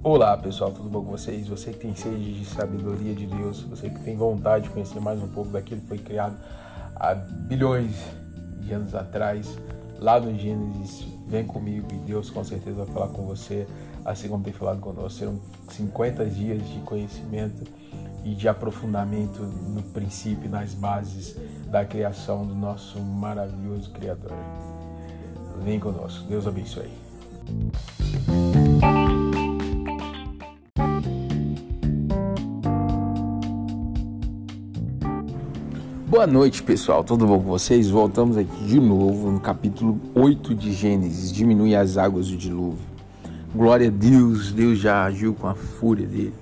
[0.00, 1.48] Olá pessoal, tudo bom com vocês?
[1.48, 5.20] Você que tem sede de sabedoria de Deus, você que tem vontade de conhecer mais
[5.20, 6.36] um pouco daquilo que foi criado
[6.94, 7.96] há bilhões
[8.60, 9.58] de anos atrás,
[9.98, 13.66] lá no Gênesis, vem comigo e Deus com certeza vai falar com você,
[14.04, 15.18] assim como tem falado conosco.
[15.18, 17.64] Serão 50 dias de conhecimento
[18.24, 21.34] e de aprofundamento no princípio, nas bases
[21.70, 24.30] da criação do nosso maravilhoso Criador.
[25.64, 26.88] Vem conosco, Deus abençoe.
[36.18, 37.04] Boa noite, pessoal.
[37.04, 37.88] Tudo bom com vocês?
[37.90, 41.32] Voltamos aqui de novo no capítulo 8 de Gênesis.
[41.32, 42.84] Diminui as águas do dilúvio.
[43.54, 46.34] Glória a Deus, Deus já agiu com a fúria dele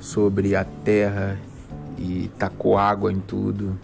[0.00, 1.38] sobre a terra
[1.96, 3.78] e tacou água em tudo.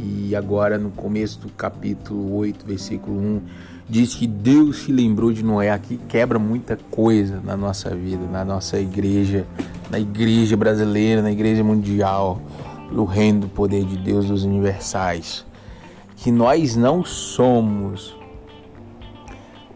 [0.00, 3.42] E agora no começo do capítulo 8, versículo 1,
[3.88, 5.72] diz que Deus se lembrou de Noé.
[5.72, 9.44] Aqui quebra muita coisa na nossa vida, na nossa igreja,
[9.90, 12.40] na igreja brasileira, na igreja mundial,
[12.90, 15.44] no reino do poder de Deus dos universais.
[16.16, 18.16] Que nós não somos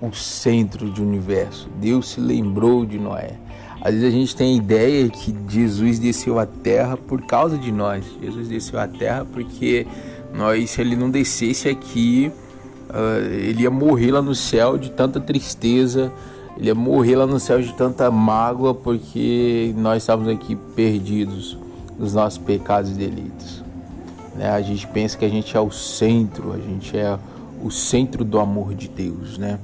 [0.00, 1.68] o centro do universo.
[1.76, 3.38] Deus se lembrou de Noé.
[3.82, 7.72] Às vezes a gente tem a ideia que Jesus desceu à terra por causa de
[7.72, 8.04] nós.
[8.20, 9.86] Jesus desceu à terra porque
[10.34, 12.30] nós, se ele não descesse aqui,
[12.90, 16.12] uh, ele ia morrer lá no céu de tanta tristeza,
[16.56, 21.56] ele ia morrer lá no céu de tanta mágoa, porque nós estávamos aqui perdidos
[22.00, 23.62] nos nossos pecados e delitos.
[24.34, 24.48] Né?
[24.48, 27.18] A gente pensa que a gente é o centro, a gente é
[27.62, 29.60] o centro do amor de Deus, né?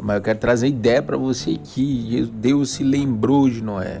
[0.00, 4.00] Mas eu quero trazer ideia para você que Deus se lembrou de Noé.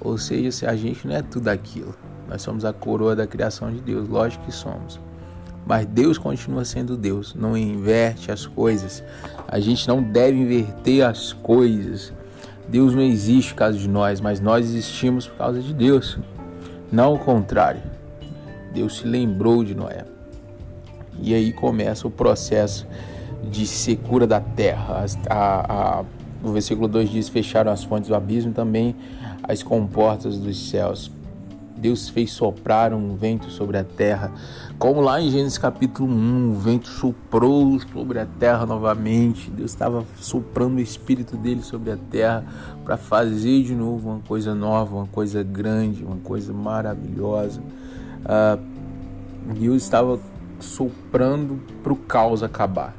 [0.00, 1.94] Ou seja, se a gente não é tudo aquilo.
[2.28, 5.00] Nós somos a coroa da criação de Deus, lógico que somos.
[5.66, 9.02] Mas Deus continua sendo Deus, não inverte as coisas.
[9.48, 12.12] A gente não deve inverter as coisas.
[12.68, 16.18] Deus não existe por causa de nós, mas nós existimos por causa de Deus.
[16.94, 17.82] Não o contrário.
[18.72, 20.04] Deus se lembrou de Noé.
[21.20, 22.86] E aí começa o processo
[23.50, 25.04] de secura da terra.
[25.28, 26.04] A, a,
[26.40, 28.94] o versículo 2 diz: Fecharam as fontes do abismo também
[29.42, 31.10] as comportas dos céus.
[31.84, 34.32] Deus fez soprar um vento sobre a terra,
[34.78, 39.50] como lá em Gênesis capítulo 1, o vento soprou sobre a terra novamente.
[39.50, 42.42] Deus estava soprando o espírito dele sobre a terra
[42.82, 47.60] para fazer de novo uma coisa nova, uma coisa grande, uma coisa maravilhosa.
[47.60, 50.18] Uh, Deus estava
[50.58, 52.94] soprando para o caos acabar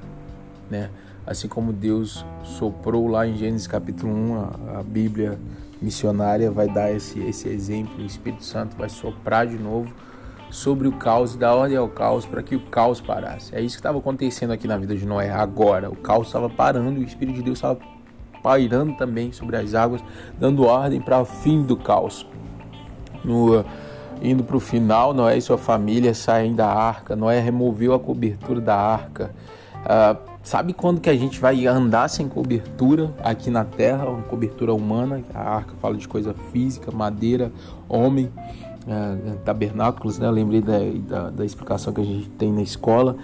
[0.69, 0.89] né?
[1.25, 5.39] Assim como Deus soprou lá em Gênesis capítulo 1, a, a Bíblia
[5.81, 9.93] missionária vai dar esse, esse exemplo, o Espírito Santo vai soprar de novo
[10.49, 13.53] sobre o caos dar ordem ao caos para que o caos parasse.
[13.55, 15.89] É isso que estava acontecendo aqui na vida de Noé agora.
[15.89, 17.77] O caos estava parando o Espírito de Deus estava
[18.41, 20.03] pairando também sobre as águas,
[20.39, 22.27] dando ordem para o fim do caos.
[23.23, 23.65] No,
[24.21, 27.15] indo para o final, Noé e sua família saem da arca.
[27.15, 29.33] Noé removeu a cobertura da arca.
[29.85, 34.71] Uh, Sabe quando que a gente vai andar sem cobertura aqui na Terra, uma cobertura
[34.71, 35.23] humana?
[35.33, 37.51] A arca fala de coisa física, madeira,
[37.89, 38.29] homem,
[38.87, 40.27] é, tabernáculos, né?
[40.27, 43.17] Eu lembrei da, da, da explicação que a gente tem na escola.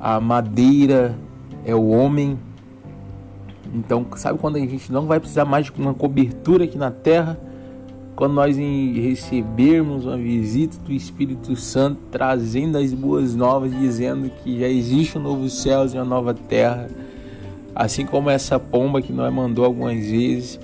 [0.00, 1.14] A madeira
[1.62, 2.38] é o homem.
[3.74, 7.38] Então, sabe quando a gente não vai precisar mais de uma cobertura aqui na Terra?
[8.16, 14.66] Quando nós recebermos uma visita do Espírito Santo trazendo as boas novas, dizendo que já
[14.66, 16.88] existe um novo céu e uma nova terra,
[17.74, 20.58] assim como essa pomba que nós mandou algumas vezes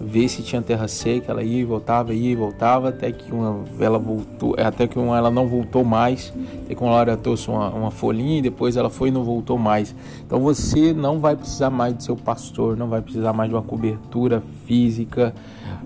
[0.00, 3.64] ver se tinha terra seca, ela ia e voltava, ia e voltava, até que uma
[3.80, 6.32] ela voltou, até que uma ela não voltou mais,
[6.64, 9.56] até que uma hora trouxe uma, uma folhinha e depois ela foi e não voltou
[9.58, 9.94] mais.
[10.24, 13.62] Então você não vai precisar mais do seu pastor, não vai precisar mais de uma
[13.62, 15.34] cobertura física,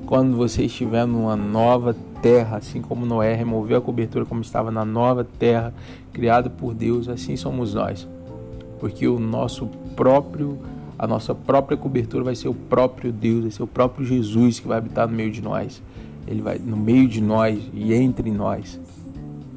[0.06, 4.84] quando você estiver numa nova terra, assim como Noé removeu a cobertura como estava na
[4.84, 5.72] nova terra
[6.12, 8.08] criada por Deus, assim somos nós.
[8.80, 10.58] Porque o nosso próprio
[11.00, 14.68] a nossa própria cobertura vai ser o próprio Deus, vai ser o próprio Jesus que
[14.68, 15.82] vai habitar no meio de nós.
[16.28, 18.78] Ele vai no meio de nós e entre nós.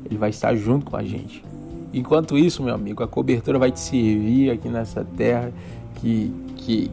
[0.06, 1.44] Ele vai estar junto com a gente.
[1.94, 5.52] Enquanto isso, meu amigo, a cobertura vai te servir aqui nessa terra
[5.96, 6.90] que que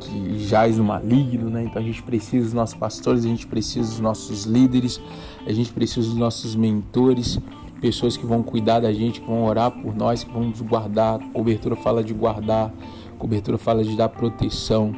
[0.00, 1.64] que jaz no maligno, né?
[1.64, 4.98] Então a gente precisa dos nossos pastores, a gente precisa dos nossos líderes,
[5.46, 7.38] a gente precisa dos nossos mentores,
[7.80, 11.18] pessoas que vão cuidar da gente, que vão orar por nós, que vão nos guardar.
[11.32, 12.72] Cobertura fala de guardar,
[13.18, 14.94] cobertura fala de dar proteção.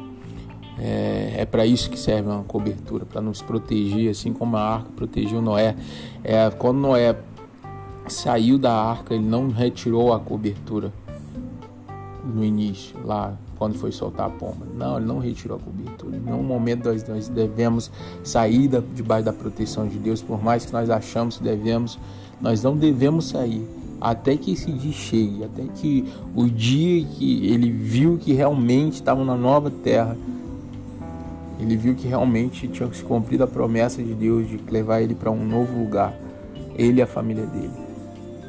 [0.79, 4.89] É, é para isso que serve uma cobertura, para nos proteger, assim como a arca
[4.95, 5.75] protegeu Noé.
[6.23, 7.15] É, quando Noé
[8.07, 10.91] saiu da arca, ele não retirou a cobertura
[12.23, 14.65] no início, lá quando foi soltar a pomba.
[14.75, 16.17] Não, ele não retirou a cobertura.
[16.17, 17.91] Em nenhum momento nós, nós devemos
[18.23, 21.99] sair da, debaixo da proteção de Deus, por mais que nós achamos que devemos,
[22.41, 23.65] nós não devemos sair
[24.01, 29.23] até que esse dia chegue, até que o dia que ele viu que realmente estava
[29.23, 30.17] na nova terra,
[31.59, 35.29] ele viu que realmente tinha se cumprido a promessa de Deus de levar ele para
[35.29, 36.15] um novo lugar,
[36.75, 37.73] ele e a família dele.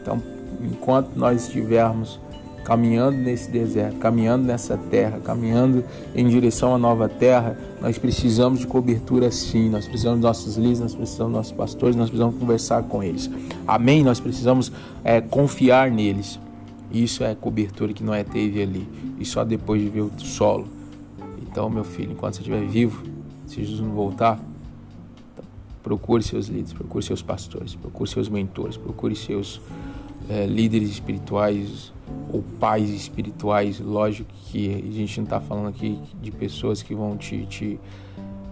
[0.00, 0.22] Então,
[0.62, 2.18] enquanto nós estivermos
[2.64, 8.66] caminhando nesse deserto, caminhando nessa terra, caminhando em direção à nova terra, nós precisamos de
[8.66, 12.82] cobertura sim, nós precisamos dos nossos líderes, nós precisamos dos nossos pastores, nós precisamos conversar
[12.84, 13.30] com eles.
[13.66, 14.02] Amém?
[14.02, 14.72] Nós precisamos
[15.02, 16.38] é, confiar neles.
[16.92, 18.86] Isso é cobertura que não é teve ali,
[19.18, 20.68] e só depois de ver o solo.
[21.40, 23.02] Então, meu filho, enquanto você estiver vivo,
[23.46, 24.38] se Jesus não voltar,
[25.82, 29.60] procure seus líderes, procure seus pastores, procure seus mentores, procure seus
[30.28, 31.92] é, líderes espirituais
[32.32, 33.80] ou pais espirituais.
[33.80, 37.80] Lógico que a gente não está falando aqui de pessoas que vão te, te,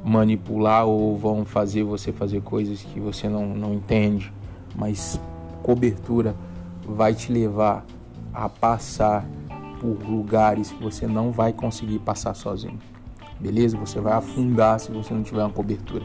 [0.04, 4.32] manipular ou vão fazer você fazer coisas que você não, não entende,
[4.74, 5.20] mas
[5.62, 6.34] cobertura
[6.84, 7.84] vai te levar
[8.32, 9.26] a passar
[9.80, 12.78] por lugares que você não vai conseguir passar sozinho.
[13.38, 13.76] Beleza?
[13.78, 16.04] Você vai afundar se você não tiver uma cobertura.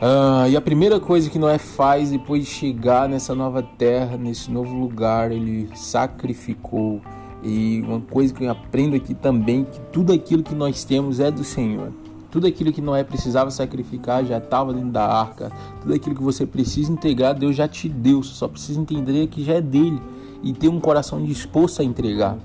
[0.00, 4.50] Uh, e a primeira coisa que Noé faz depois de chegar nessa nova terra, nesse
[4.50, 7.00] novo lugar, ele sacrificou.
[7.42, 11.30] E uma coisa que eu aprendo aqui também, que tudo aquilo que nós temos é
[11.30, 11.92] do Senhor.
[12.30, 15.52] Tudo aquilo que Noé precisava sacrificar já estava dentro da arca.
[15.80, 18.22] Tudo aquilo que você precisa entregar, Deus já te deu.
[18.22, 20.02] Você só precisa entender que já é dele
[20.42, 22.36] e ter um coração disposto a entregar.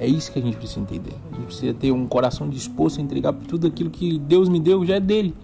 [0.00, 1.12] É isso que a gente precisa entender.
[1.30, 4.84] A gente precisa ter um coração disposto a entregar tudo aquilo que Deus me deu,
[4.86, 5.34] já é dele.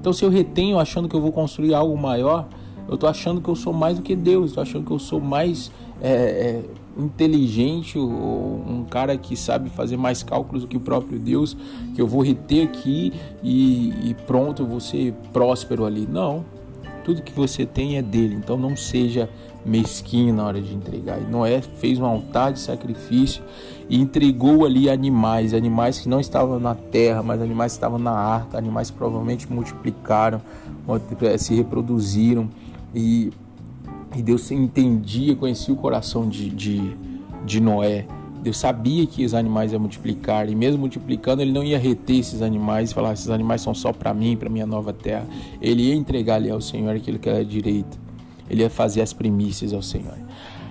[0.00, 2.48] Então, se eu retenho achando que eu vou construir algo maior,
[2.88, 5.20] eu estou achando que eu sou mais do que Deus, estou achando que eu sou
[5.20, 5.70] mais
[6.00, 6.64] é, é,
[6.96, 11.54] inteligente, ou um cara que sabe fazer mais cálculos do que o próprio Deus,
[11.94, 13.12] que eu vou reter aqui
[13.42, 16.08] e, e pronto, eu vou ser próspero ali.
[16.10, 16.46] Não,
[17.04, 19.28] tudo que você tem é dele, então não seja
[19.66, 21.20] mesquinho na hora de entregar.
[21.20, 23.42] E Noé fez um altar de sacrifício
[23.88, 28.12] e entregou ali animais, animais que não estavam na terra, mas animais que estavam na
[28.12, 30.40] arca, animais que provavelmente multiplicaram,
[31.38, 32.48] se reproduziram
[32.94, 33.32] e,
[34.14, 36.96] e Deus entendia, conhecia o coração de, de,
[37.44, 38.06] de Noé.
[38.42, 42.42] Deus sabia que os animais iam multiplicar e mesmo multiplicando ele não ia reter esses
[42.42, 45.26] animais e falar esses animais são só para mim, para minha nova terra.
[45.60, 48.05] Ele ia entregar ali ao Senhor aquilo que era direito
[48.48, 50.16] ele ia fazer as primícias ao Senhor.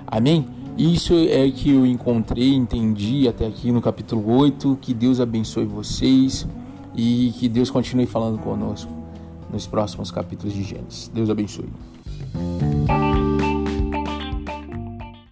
[0.07, 0.45] Amém?
[0.77, 4.77] Isso é que eu encontrei, entendi até aqui no capítulo 8.
[4.81, 6.47] Que Deus abençoe vocês
[6.95, 8.91] e que Deus continue falando conosco
[9.51, 11.09] nos próximos capítulos de Gênesis.
[11.13, 11.69] Deus abençoe.